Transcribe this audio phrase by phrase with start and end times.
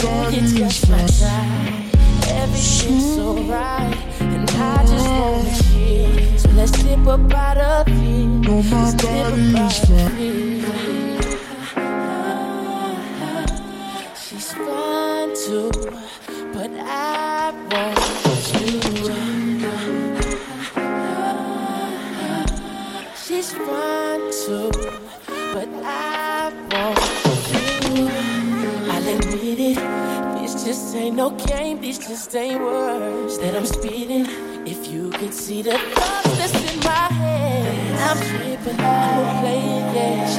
[0.00, 1.90] gone it's just my time.
[2.28, 6.38] Everything's alright, and I just wanna chill.
[6.38, 7.92] So let's sip a bottle of it.
[7.92, 10.64] No, my body's fine.
[11.76, 12.96] Ah,
[14.22, 15.70] she's fine too,
[16.54, 17.98] but I want
[18.60, 18.80] you.
[23.22, 24.70] She's fine too,
[25.52, 25.99] but I.
[30.70, 31.80] This ain't no game.
[31.80, 34.24] These just ain't words that I'm speeding.
[34.64, 38.78] If you could see the thoughts that's in my head, I'm tripping.
[38.78, 40.29] I'm playing, yeah,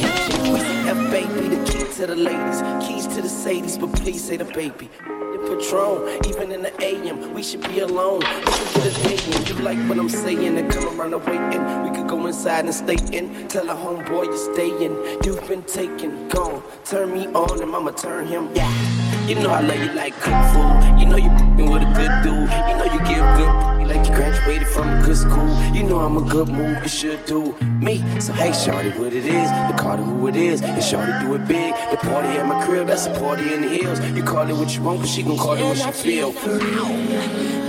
[0.00, 0.56] you.
[0.88, 4.44] F baby, the key to the ladies, keys to the Sadies, but please say the
[4.44, 4.88] baby.
[5.36, 8.20] The Patron, even in the AM, we should be alone.
[8.20, 9.46] We could get a in.
[9.46, 11.82] You like what I'm saying and come around the waiting.
[11.82, 13.46] We could go inside and stay in.
[13.48, 14.96] Tell a homeboy you're staying.
[15.24, 16.62] You've been taken, gone.
[16.86, 18.48] Turn me on and mama turn him.
[18.54, 18.95] Yeah.
[19.26, 21.00] You know I love you like cook food.
[21.00, 22.48] You know you fing with a good dude.
[22.68, 25.74] You know you give good like you graduated from a good school.
[25.74, 28.04] You know I'm a good move, you should do me.
[28.20, 29.50] So hey, shorty, what it is?
[29.50, 30.62] The Carter who it is.
[30.62, 31.74] And shorty do it big.
[31.90, 33.98] The party at my crib, that's a party in the hills.
[34.16, 36.30] You call it what you want, cause she gon' call it what she feel.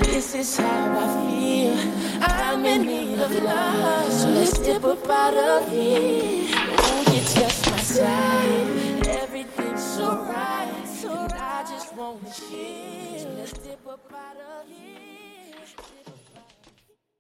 [0.04, 1.76] This is how I feel.
[2.22, 4.14] I'm in need of love.
[4.14, 6.28] So let's dip up out of here.
[12.28, 16.17] Let's dip up out of here.